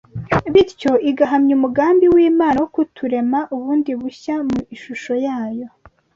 bityo 0.53 0.91
igahamya 1.09 1.51
umugambi 1.57 2.05
w’Imana 2.15 2.57
wo 2.63 2.69
kuturema 2.75 3.39
bundi 3.59 3.91
bushya 4.01 4.35
mu 4.49 4.59
ishusho 4.75 5.13
yayo 5.25 5.67